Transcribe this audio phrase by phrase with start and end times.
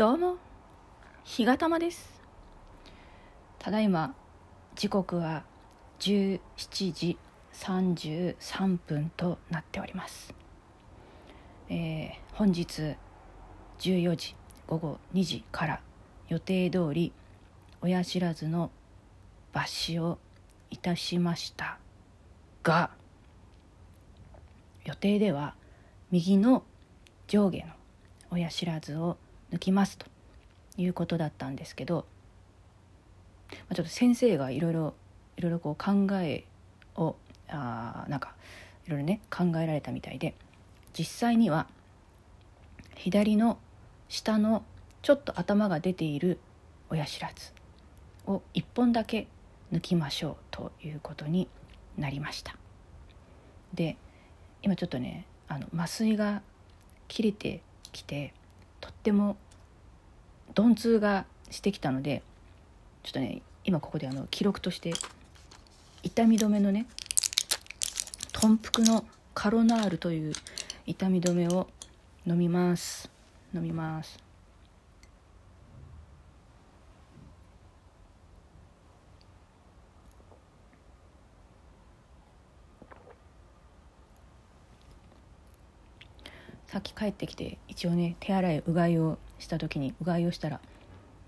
[0.00, 0.36] どうも。
[1.24, 2.22] 日がたまです。
[3.58, 4.14] ただいま
[4.74, 5.44] 時刻は
[5.98, 6.40] 17
[6.70, 7.18] 時
[7.52, 10.32] 33分となっております、
[11.68, 12.96] えー本日
[13.80, 14.36] 14時
[14.66, 15.82] 午後2時から
[16.30, 17.12] 予定通り
[17.82, 18.70] 親知らずの
[19.52, 20.16] 抜歯を
[20.70, 21.76] いたしました
[22.62, 22.88] が
[24.86, 25.54] 予定では
[26.10, 26.62] 右の
[27.26, 27.74] 上下の
[28.30, 29.18] 親知らずを
[29.52, 30.06] 抜きますと
[30.76, 32.06] いうことだったんですけど、
[33.50, 34.94] まあ、ちょっと先生がいろいろ
[35.36, 36.44] いろいろこう考え
[36.96, 37.16] を
[37.48, 38.34] あなんか
[38.86, 40.34] いろいろね考えられたみたいで
[40.96, 41.66] 実際には
[42.96, 43.58] 左の
[44.08, 44.64] 下の
[45.02, 46.38] ちょっと頭が出ている
[46.90, 47.52] 親知らず
[48.26, 49.28] を1本だけ
[49.72, 51.48] 抜きましょうということに
[51.96, 52.56] なりました。
[53.72, 53.96] で
[54.62, 56.42] 今ちょっとねあの麻酔が
[57.08, 58.34] 切れてきて
[58.80, 59.36] とっても
[60.56, 62.22] 鈍痛がしてきたので
[63.02, 64.92] ちょっとね今ここであの記録として
[66.02, 66.86] 痛み止めのね
[68.32, 70.32] 豚腹のカロナールという
[70.86, 71.68] 痛み止めを
[72.26, 73.10] 飲みます。
[73.54, 74.29] 飲みます。
[86.70, 90.60] さっき帰ってきて一応ね手洗いうがいをした時にうがいをしたら、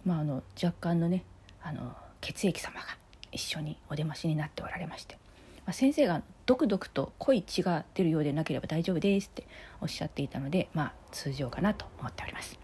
[0.04, 1.24] まあ、あの若干のね
[1.60, 2.86] あの血液様が
[3.32, 5.18] 一緒にお出ましになっておられまして、
[5.66, 9.48] まあ、先生がドクドクと濃い血が出るようでなければ大丈夫ですって
[9.80, 12.56] おっしゃっていたのでまあ通常かなと思っております。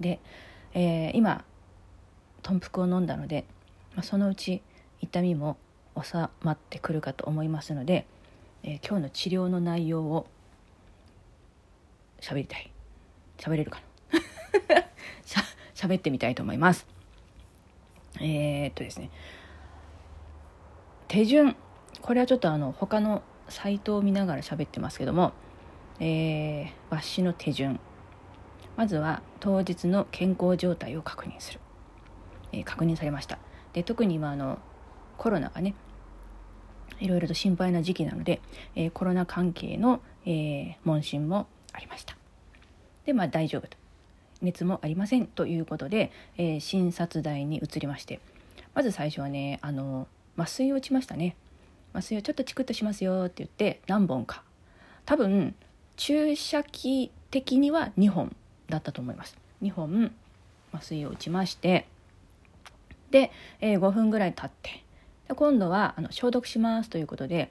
[0.00, 0.20] で、
[0.72, 1.44] えー今
[2.42, 3.44] 豚腹を飲んだので、
[3.94, 4.62] まあ、そのうち
[5.02, 5.58] 痛みも
[6.02, 8.06] 収まってくるかと思いますので、
[8.62, 10.26] えー今日の治療の内容を
[12.22, 12.70] 喋りたい。
[13.36, 13.80] 喋れるか
[14.12, 14.20] な？
[15.26, 15.40] しゃ
[15.74, 16.86] 喋ってみたいと思います。
[18.20, 19.10] えー、っとですね。
[21.08, 21.56] 手順。
[22.00, 25.32] これはちょっとあの他のサイトを見ながら喋ってますけども、
[25.98, 27.80] えー、抜歯の手順。
[28.76, 31.60] まずは当日の健康状態を確認する、
[32.52, 33.38] えー確認されました。
[33.72, 34.58] で特に今あの
[35.18, 35.74] コロナがね
[37.00, 38.40] いろいろと心配な時期なので、
[38.76, 42.16] えーコロナ関係の、えー問診もありました。
[43.06, 43.76] でまあ大丈夫と。
[44.42, 48.20] 熱もありませんということで、えー診察台に移りまして。
[48.74, 51.36] まず最初はねあの麻酔を打ちましたね。
[51.94, 54.42] 麻酔をちょっとチクッとしますよって言って何本か。
[55.04, 55.54] 多分
[55.96, 58.34] 注射器的には2本
[58.68, 59.36] だったと思います。
[59.62, 60.12] 2本
[60.72, 61.86] 麻酔を打ちまして。
[63.10, 63.30] で、
[63.60, 64.82] えー5分ぐらい経って。
[65.28, 67.50] で今度はあの消毒しますということで、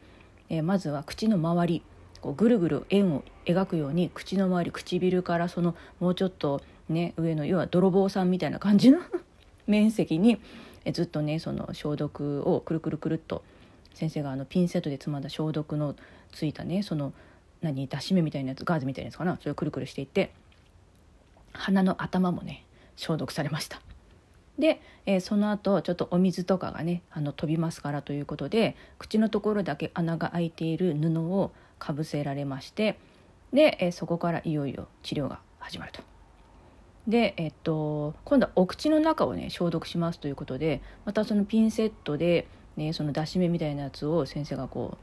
[0.50, 1.84] えーまずは口の周り
[2.22, 9.00] こうぐるぐる円を描くように口の周り唇からそのもうちょっとね上の要は泥棒さんみたいな感じの
[9.68, 10.40] 面積に
[10.86, 13.44] えずっとねその消毒をくるくるくるっと
[13.94, 15.96] 先生があのピンセットでつまんだ消毒の
[16.32, 17.14] ついたねその
[17.62, 19.38] 何出し目みたいなやつガーゼみたいなやつかな？
[19.38, 20.32] それをくるくるしていって
[21.54, 22.66] 鼻の頭もね
[22.96, 23.82] 消毒されました。
[24.58, 33.00] で、えーその後ちょっとお水とかがねあの飛びますからということで口のところだけ穴が開いている布をかぶせられまして
[33.52, 36.02] で、えそこからいよいよ治療が始まると。
[37.08, 42.48] で、えっと、今度はお口の中をね消毒しますということでまたそのピンセットで、
[42.78, 44.98] ね、その出し目みたいなやつを先生がこ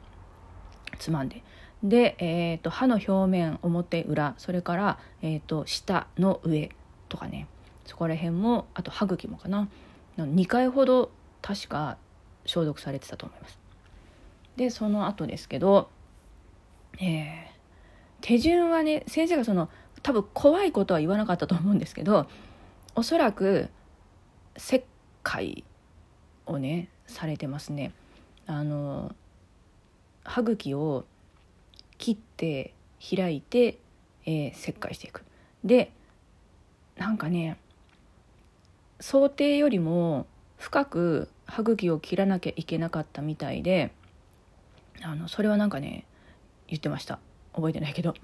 [0.92, 1.42] うつまんで
[1.82, 6.70] で、えー、と歯の表面表裏それから、えー、と下の上
[7.08, 7.48] とかね
[7.84, 9.68] そこら辺もあと歯茎もかな
[10.16, 11.10] 2回ほど
[11.42, 11.96] 確か
[12.46, 13.58] 消毒されてたと思います。
[14.56, 15.88] でその後ですけど、
[17.00, 17.48] えー
[18.20, 19.70] 手順はね先生がその
[20.02, 22.26] 多分怖いことは言わなかったと思うんですけど
[22.94, 23.68] おそらく
[24.56, 24.84] 切
[25.22, 25.64] 開
[26.46, 27.92] をねされてますね。
[28.46, 29.14] あの
[30.24, 31.04] 歯茎を
[31.96, 33.78] 切って開いて、
[34.26, 35.24] えー切開していく。
[35.64, 35.92] で
[36.96, 37.56] なんかね
[39.00, 40.26] 想定よりも
[40.56, 43.92] 深く歯茎を切らなきゃいけなかったみたいで
[45.02, 46.04] あのそれはなんかね
[46.68, 47.18] 言ってました
[47.54, 48.14] 覚えてないけど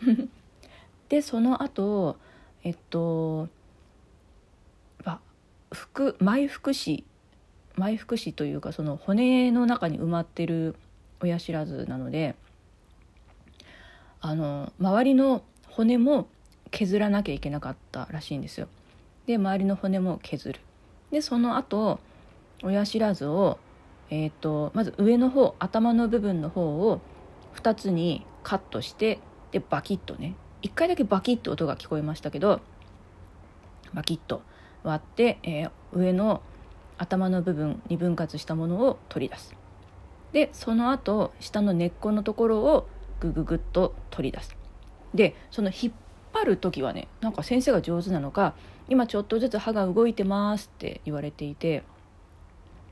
[1.09, 2.17] でその後
[2.63, 3.49] えっと
[5.05, 5.21] ま
[5.71, 7.05] 腹前腹子
[7.77, 10.77] 前腹子というかその骨の中に埋まってる
[11.21, 12.35] 親知らずなので
[14.21, 16.29] あの周りの骨も
[16.71, 18.69] 削らなきゃいけなかったらしいんですよ。
[19.27, 20.61] で周りの骨も削る。
[21.11, 22.01] でその後
[22.63, 23.59] 親知らずを、
[24.11, 27.01] えー、とまず上の方頭の部分の方を
[27.57, 29.19] 2つにカットして
[29.51, 30.37] でバキッとね。
[30.63, 32.61] 1回だけバキッと音が聞こえましたけど
[33.93, 34.41] バキッと
[34.83, 36.41] 割って、えー、上の
[36.97, 39.55] 頭の部分に分割したものを取り出す。
[40.33, 42.89] でその後下の根っこのところを
[43.21, 44.57] グググッと取り出す。
[45.13, 45.93] でその引っ
[46.33, 48.55] 張る時はねなんか先生が上手なのか
[48.89, 51.85] 今ちょっとずつ歯が動いてますって言われていて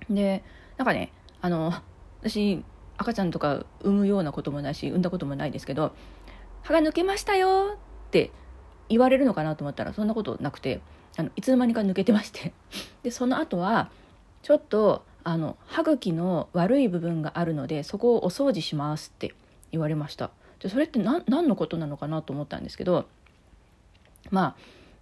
[0.09, 0.45] で
[0.77, 1.73] なんかねあの
[2.21, 2.65] 私
[3.03, 5.95] 赤ちゃんとか産むようなこともないし産んだこともないですけど
[6.63, 8.31] 歯が抜けましたよって
[8.89, 10.81] 言われるのかなと思ったらそんなことなくて
[11.17, 12.53] あのいつの間にか抜けてまして。
[13.03, 13.91] でその後は
[14.43, 19.35] ちょっとあの歯茎の悪い部分があるのでそこをお掃除しますって
[19.71, 20.31] 言われました。
[20.61, 23.07] でそれって何のことなのかなと思ったんですけど
[24.31, 24.57] まあ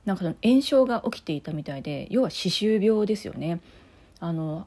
[0.05, 3.61] なんかその炎症が起きていたみたいで要は歯周病ですよね。
[4.19, 4.67] あの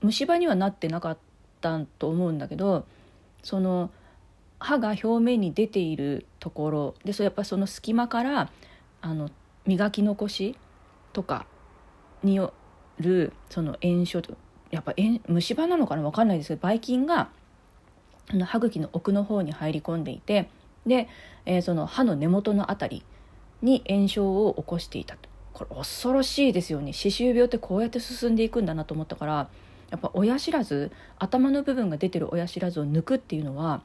[0.00, 1.18] 虫歯にはなってなかっ
[1.60, 2.86] たと思うんだけど
[3.42, 3.90] その
[4.58, 8.50] 歯が表面に出ているところでそやっぱその隙間から
[9.00, 9.30] あの
[9.66, 10.56] 磨き残し
[11.12, 11.46] とか
[12.22, 12.52] によ
[12.98, 14.36] るその炎症と
[14.70, 14.94] やっぱ
[15.28, 16.02] 虫歯なのかな？
[16.02, 17.28] 分かんないですけどばい菌が
[18.46, 20.48] 歯茎の奥の方に入り込んでいて
[20.86, 21.08] で、
[21.46, 23.04] えー、その歯の根元の辺り
[23.62, 25.28] に炎症を起こしていたと。
[25.52, 26.92] これ恐ろしいですよね。
[26.92, 29.48] 歯周病ってこうやって進んでいくんだなと思ったから
[29.90, 33.82] やっぱ親知らず頭の部分が出てる親知らずを抜くっていうのは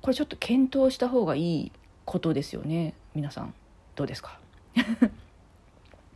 [0.00, 1.72] これちょっと検討した方がいい
[2.04, 3.54] ことですよね皆さん。
[3.94, 4.38] どうですか？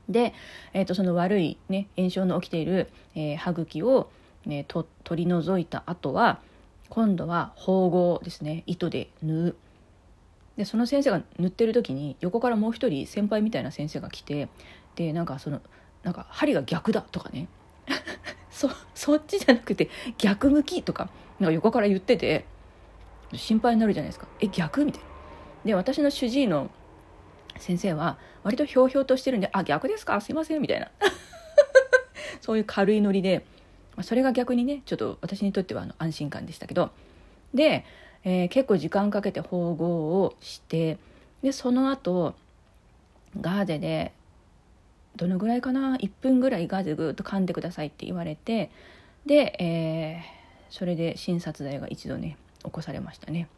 [0.09, 0.33] で、
[0.73, 4.11] えー、とその悪い、ね、炎症の起きている、えー、歯茎を、
[4.47, 6.41] ね、と取り除いた後は
[6.89, 9.57] 今度は縫合ですね糸で縫う。
[10.57, 14.49] でその先生が塗ってる時に横からもう一人先輩みたいな先生が来て
[14.97, 15.61] でなんかその
[16.03, 17.47] なんか針が逆だとかね
[18.59, 19.89] そ そっちじゃなくて
[20.19, 21.09] 逆向きとか
[21.39, 22.45] なんか横から言ってて
[23.33, 24.27] 心配になるじゃないですか。
[24.41, 25.07] え逆みたいな。
[25.65, 26.71] で私の主治医の
[27.59, 30.21] 先生は割とひょうひょうとしてるんで「あ逆ですか？
[30.21, 30.91] すいません」みたいな。
[32.41, 33.45] そういう軽いノリで
[34.03, 36.91] それが逆にねちょっと私にとってはあの安心感でしたけど。
[37.55, 37.85] で、
[38.25, 40.99] えー、結構時間かけて縫合をして
[41.43, 42.35] でその後
[43.41, 44.13] ガーゼで
[45.19, 48.71] どのぐらいかな？1分ぐらいガーゼぐっと噛んでくださいって言われて
[49.27, 53.49] で、えー、それで診察代が一度ね起こされましたね。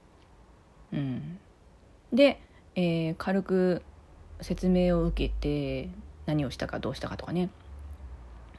[0.92, 1.38] うん、
[2.12, 2.40] で、
[2.74, 3.82] えー、軽く
[4.40, 5.90] 説明を受けて
[6.26, 7.50] 何をしたかどうしたかとかね。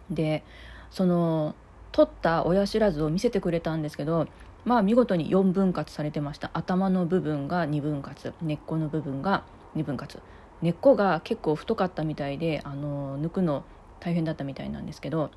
[0.10, 0.44] で
[0.92, 1.56] その
[1.92, 4.28] 取った親知らずを見せてくれたんですけど
[4.64, 6.52] まあ見事に4分割されてました。
[6.54, 9.44] 頭の部分が2分割根っこの部分が
[9.76, 10.20] 2分割。
[10.62, 13.64] 根っこが結構太かったみたいであの抜くの
[14.00, 15.32] 大変だったみたいなんですけど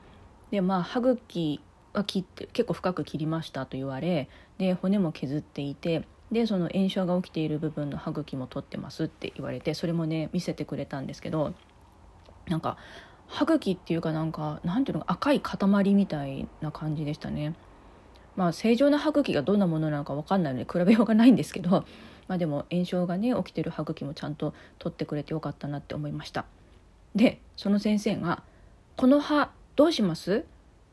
[0.50, 1.60] でまあ歯茎
[1.92, 4.28] は切って結構深く切りましたと言われ
[4.58, 11.54] で骨も削っていてでその炎症が起きている部分の歯茎も取ってますって言われてそれもね見せてくれたんですけど
[12.48, 12.76] なんか
[13.26, 17.54] 歯茎っていうかなんかなんていうの赤い塊みたいな感じでしたね。
[18.36, 21.84] まあ正常な歯茎がどんなものなのか分かんないので比べようがないんですけど、
[22.26, 26.44] まあ、でも炎症がね起きてる歯茎もちゃんと取ってくれてよかったなって思いました。
[27.14, 28.42] でその先生が
[28.96, 30.44] 「この歯どうします？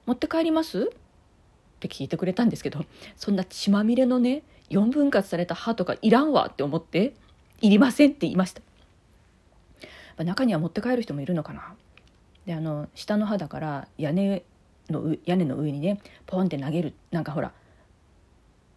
[0.06, 2.86] 持って帰ります?」って聞いてくれたんですけど
[3.16, 7.14] そんな血まみれのね4分割された歯とかいらんわって思って
[7.62, 8.62] 「いりません」って言いました。
[10.18, 11.74] まあ中には持って帰る人もいるのかな
[12.46, 14.44] であの下の歯だから屋根
[14.90, 17.54] の屋根の上にねポンって投げるなんかほら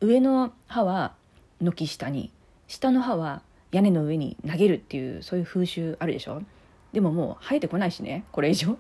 [0.01, 1.15] 上の歯は
[1.61, 2.31] 軒下に
[2.75, 6.43] 下の歯は屋根の上に投げるっていうそういう風習あるでしょ？
[6.93, 8.77] でももう生えてこないしねこれ以上。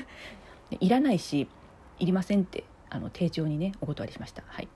[0.80, 1.46] いらないし
[1.98, 4.42] いりませんってあの丁重にねお断りしました。
[4.46, 4.68] はい。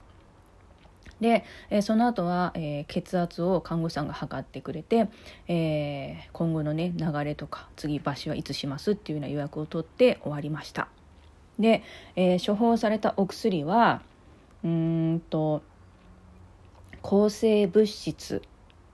[1.19, 5.07] で、えー、その後は、えー、血圧を看護師さんが測ってくれて、
[5.47, 10.89] えー、今後のね流れとか次場所はいつしますっていうような予約を取って終わりました。
[11.57, 11.83] で、
[12.15, 14.01] え処方されたお薬は
[14.63, 15.61] うんと
[17.03, 18.41] 抗生物質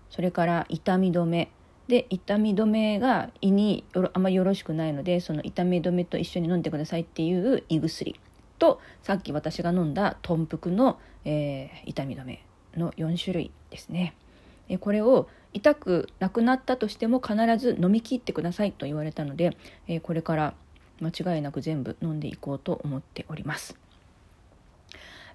[0.09, 1.51] それから痛み止め
[1.87, 8.19] で痛み止めが胃にあんまりよろしくないのでその痛み止めと一緒に飲んでくださいっていう胃薬
[8.59, 12.43] とさっき私が飲んだ豚腹の、えー、痛み止め
[12.75, 14.13] の4種類ですね。
[14.67, 20.53] えこれを痛くなくなったとしても必ず飲み切ってくださいと言われたので、えこれから
[21.01, 23.75] 間違いなく全部飲んでいこうと思っております。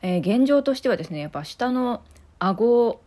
[0.03, 2.03] え、現状としてはですねやっぱ下の
[2.49, 3.01] 顎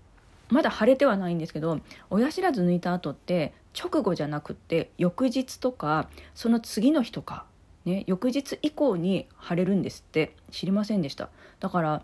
[0.50, 1.79] まだ腫れてはないんですけど
[2.10, 7.46] 親知らず抜いた後って直後じゃなくって翌日とかその次の日とか
[7.88, 11.29] ね、翌日以降に腫れるんですって知りませんでした。
[11.62, 12.03] だから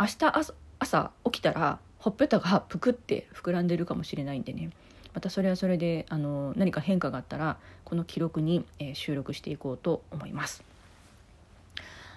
[0.00, 4.70] 明日朝起きたらほっぺたが ぷくって膨らんでるかもしれないんでね。
[5.12, 10.64] またそれはそれであの何か変化があったらこの記録に、えー、収録していこうと思います。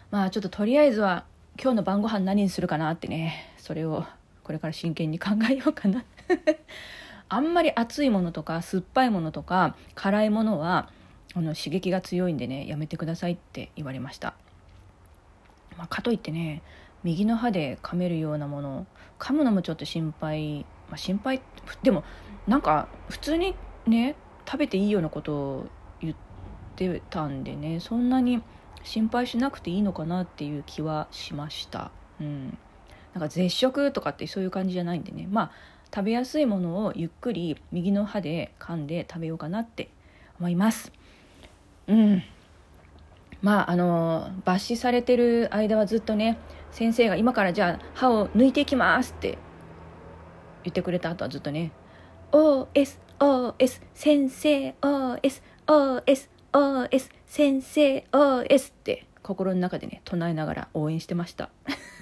[0.09, 1.25] まあちょっととりあえずは
[1.61, 4.05] 今日の晩ご飯何にするかなってねそれを
[4.43, 6.03] これから真剣に考えようかな。
[7.29, 10.89] あんまり熱いものとか酸っぱいものとか辛いものは
[11.33, 14.35] あの刺激が強いんでねやめてくださいって言われました、
[15.77, 16.61] まあ、かといってね
[17.03, 18.85] 右の歯で噛めるようなもの
[19.17, 20.59] 噛むのもちょっと心配、
[20.89, 21.41] まあ、心配
[21.81, 22.03] でも
[22.47, 23.55] なんか普通に
[23.87, 25.65] ね食べていいようなことを
[26.01, 26.15] 言っ
[26.75, 28.43] てたんでねそんなに
[28.83, 31.91] 心配しなくていいのかなっていう気はしました。
[32.19, 32.57] うん。
[33.13, 35.27] なんか絶食とかってそういう感じじゃないんでね。
[35.29, 35.51] まあ
[35.93, 39.89] 食べやすいものをゆっくり右の歯で噛んで食べようかなって
[40.39, 40.91] 思います。
[41.87, 42.23] うん。
[43.41, 46.37] まああの抜歯されてる間はずっとね
[46.71, 49.37] 先生が今からじゃあ歯を抜いていきますって
[50.63, 51.71] 言ってくれた後はずっとね
[52.31, 56.29] OSOS 先生 OSOSOS
[57.27, 61.49] 先生 OS って心の中でね唱えながら応援してました。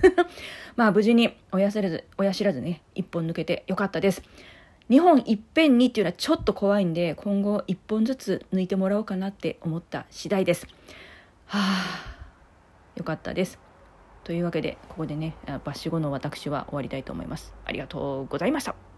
[0.76, 4.22] まあ無事に親知らず親知らずね一本抜けてよかったです。
[4.90, 10.68] 2本いっぺんにっていうのはちょっと怖いんで今後1本ずつ抜いてもらおうかなって思った次第です。
[11.46, 12.18] はあ
[12.96, 13.60] よかったです。
[14.24, 17.54] というわけでここでね抜歯後の私は終わりたいと思います。
[17.66, 18.91] ありがとうございました。